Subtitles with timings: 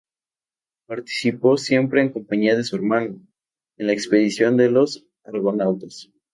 [0.87, 3.19] Participó, siempre en compañía de su hermano,
[3.77, 6.09] en la expedición de los argonautas.